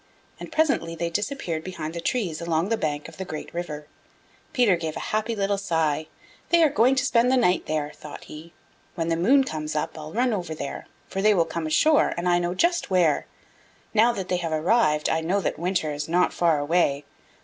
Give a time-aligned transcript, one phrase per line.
[0.39, 3.85] And presently they disappeared behind the trees along the bank of the Great River.
[4.51, 6.07] Peter gave a happy little sigh.
[6.49, 8.51] "They are going to spend the night there," thought he.
[8.95, 12.15] "When the moon comes up, I will run over there, for they will come ashore
[12.17, 13.27] and I know just where.
[13.93, 17.05] Now that they have arrived I know that winter is not far away.